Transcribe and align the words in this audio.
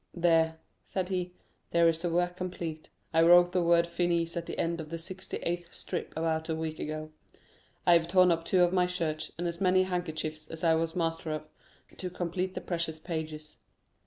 "There," 0.15 0.57
said 0.83 1.09
he, 1.09 1.35
"there 1.69 1.87
is 1.87 1.99
the 1.99 2.09
work 2.09 2.35
complete. 2.35 2.89
I 3.13 3.21
wrote 3.21 3.51
the 3.51 3.61
word 3.61 3.85
finis 3.85 4.35
at 4.35 4.47
the 4.47 4.57
end 4.57 4.81
of 4.81 4.89
the 4.89 4.97
sixty 4.97 5.37
eighth 5.43 5.75
strip 5.75 6.11
about 6.17 6.49
a 6.49 6.55
week 6.55 6.79
ago. 6.79 7.11
I 7.85 7.93
have 7.93 8.07
torn 8.07 8.31
up 8.31 8.43
two 8.43 8.63
of 8.63 8.73
my 8.73 8.87
shirts, 8.87 9.31
and 9.37 9.47
as 9.47 9.61
many 9.61 9.83
handkerchiefs 9.83 10.47
as 10.47 10.63
I 10.63 10.73
was 10.73 10.95
master 10.95 11.31
of, 11.31 11.47
to 11.97 12.09
complete 12.09 12.55
the 12.55 12.61
precious 12.61 12.97
pages. 12.97 13.57